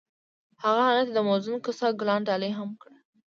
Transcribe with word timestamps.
هغه 0.63 0.81
هغې 0.87 1.03
ته 1.07 1.11
د 1.15 1.17
موزون 1.27 1.57
کوڅه 1.65 1.87
ګلان 1.99 2.21
ډالۍ 2.27 2.51
هم 2.57 2.69
کړل. 2.81 2.97